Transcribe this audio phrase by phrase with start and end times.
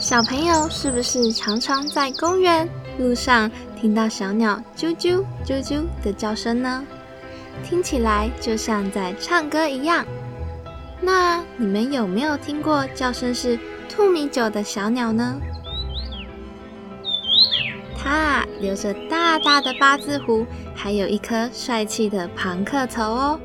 [0.00, 2.66] 小朋友是不是常常在公园
[2.98, 6.82] 路上听到小鸟啾啾啾啾的叫声呢？
[7.62, 10.06] 听起来就像在唱歌一样。
[11.00, 13.58] 那你们有没有听过叫声是
[13.88, 15.36] 兔米酒的小鸟呢？
[17.98, 23.40] 它啊留着大大的八字胡，还有一颗帅气的庞克头哦。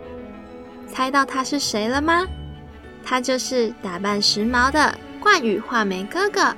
[0.93, 2.23] 猜到他是谁了吗？
[3.03, 4.93] 他就是打扮时髦的。
[5.19, 6.53] 冠羽画眉哥哥，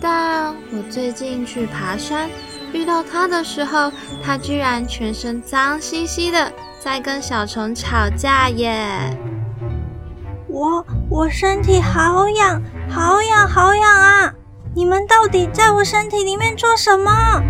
[0.00, 2.30] 但我最近去爬山
[2.72, 3.90] 遇到他的时候，
[4.22, 8.86] 他居然全身脏兮兮的，在跟小虫吵架耶！
[10.46, 14.32] 我我身体好痒，好痒，好痒啊！
[14.72, 17.42] 你们到底在我身体里面做什么？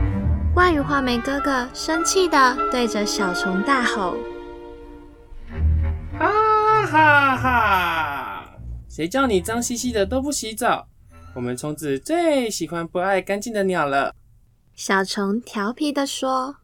[0.55, 4.17] 冠羽画眉哥哥生气的对着小虫大吼
[6.93, 8.45] ：“哈哈哈！”
[8.91, 10.87] 谁叫你脏兮兮的都不洗澡？
[11.34, 14.15] 我们虫子最喜欢不爱干净的鸟了。
[14.77, 16.57] 小虫调皮的说：“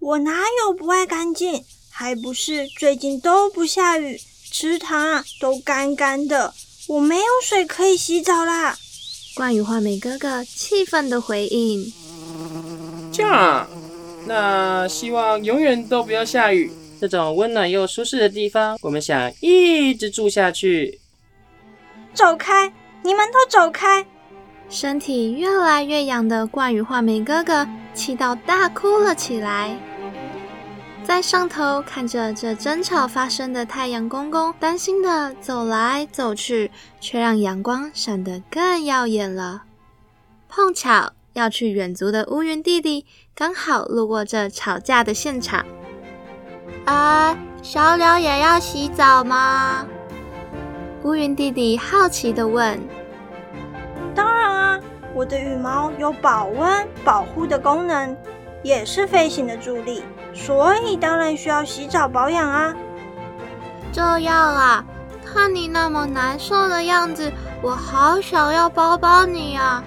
[0.00, 0.32] 我哪
[0.64, 1.64] 有不爱干净？
[1.90, 6.52] 还不是最近都不下雨，池塘啊都干干的，
[6.88, 8.76] 我没有水可以洗澡啦。”
[9.36, 11.92] 冠羽画眉哥哥气愤的回应
[13.14, 13.68] ：“这样，
[14.26, 21.00] 那希望永远都不要下雨。”这种温暖又舒适的地方，我们想一直住下去。
[22.12, 22.72] 走开！
[23.02, 24.04] 你们都走开！
[24.68, 29.78] 身体越来越痒的冠羽画眉哥哥气到大哭了起来。
[31.04, 39.62] 在上头看着这争吵发生的太阳公公，担心的走来走去，却让阳光闪得更耀眼了。
[40.50, 45.64] 碰巧要去远足的乌云弟弟刚好路过这吵架的现场。
[46.86, 49.86] 哎，小鸟也要洗澡吗？
[51.02, 52.80] 乌云弟弟好奇的问。
[54.14, 54.80] 当然啊，
[55.14, 58.16] 我的羽毛有保温保护的功能，
[58.62, 60.02] 也是飞行的助力，
[60.34, 62.74] 所以当然需要洗澡保养啊。
[63.92, 64.84] 这样啊，
[65.24, 67.32] 看你那么难受的样子，
[67.62, 69.82] 我好想要抱抱你啊，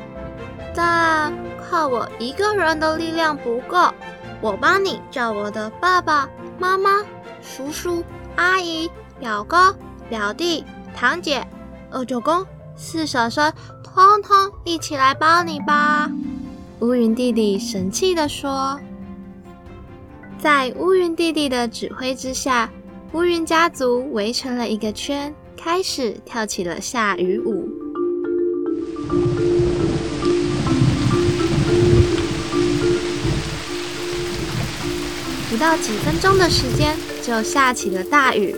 [0.76, 1.34] 但
[1.70, 3.94] 靠我一个人的力量不够，
[4.40, 6.28] 我帮你叫我的爸爸。
[6.62, 7.04] 妈妈、
[7.42, 8.04] 叔叔、
[8.36, 8.88] 阿姨、
[9.20, 9.76] 表哥、
[10.08, 10.64] 表弟、
[10.96, 11.44] 堂姐、
[11.90, 12.46] 二舅公、
[12.76, 13.52] 四婶婶，
[13.84, 14.32] 通通
[14.64, 16.08] 一起来帮你吧！
[16.82, 18.80] 乌云弟弟神气地说。
[20.38, 22.70] 在乌云弟弟的指挥之下，
[23.14, 27.68] 乌云家族围成了一个圈，开始跳起了下雨舞。
[35.62, 38.56] 到几分钟的时间，就下起了大雨。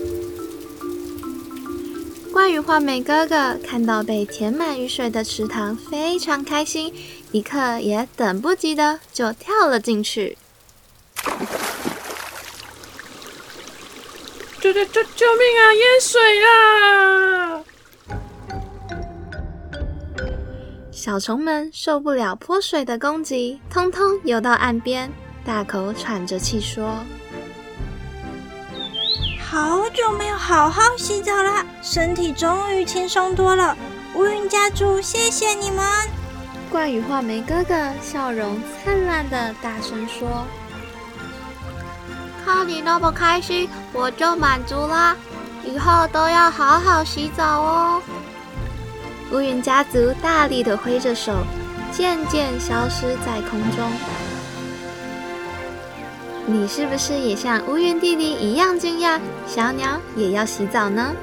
[2.31, 6.94] 关羽画眉哥哥看到被填满雨水的池塘，非常开心，
[7.34, 10.38] 一刻也等不及的就跳了进去。
[14.62, 15.74] 救救救救命啊！
[15.74, 17.64] 淹水啦！
[20.90, 25.12] 小虫们受不了泼水的攻击，通通游到岸边。
[25.46, 27.04] 大口喘着气说
[29.44, 33.78] ：“好久没有好好洗澡了，身体终于轻松多了。
[34.16, 35.86] 乌云家族，谢谢你们！”
[36.72, 40.46] 怪羽画眉哥哥笑容灿烂的大声说
[42.46, 45.16] ：“看你那么开心，我就满足啦！
[45.66, 48.02] 以后都要好好洗澡哦。”
[49.34, 51.34] 乌云家族大力的挥着手，
[51.92, 53.92] 渐渐消失在空中。
[56.46, 59.20] 你是不是也像乌云弟弟一样惊讶？
[59.48, 61.14] 小鸟也要洗澡呢？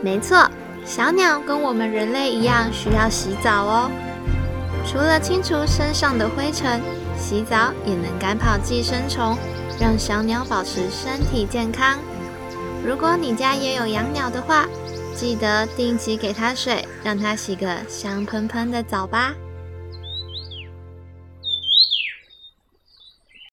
[0.00, 0.48] 没错，
[0.84, 3.90] 小鸟跟我们人类一样需要洗澡哦。
[4.86, 6.80] 除了清除身上的灰尘，
[7.18, 9.36] 洗澡也能赶跑寄生虫，
[9.80, 11.98] 让小鸟保持身体健康。
[12.86, 14.66] 如果你家也有养鸟的话，
[15.16, 19.34] 记得定期给它水，让它洗个香喷喷的澡吧。